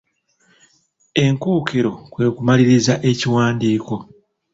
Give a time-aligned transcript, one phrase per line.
[1.23, 3.95] Enkookero kwe kumaliriza ekiwandiiko.